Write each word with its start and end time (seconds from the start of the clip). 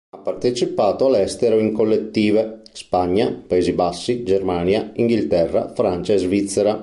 Ha 0.11 0.17
partecipato 0.17 1.05
all'estero 1.05 1.59
in 1.59 1.73
collettive: 1.73 2.61
Spagna, 2.71 3.43
Paesi 3.45 3.73
Bassi, 3.73 4.23
Germania, 4.23 4.89
Inghilterra, 4.95 5.73
Francia 5.75 6.13
e 6.13 6.17
Svizzera. 6.17 6.79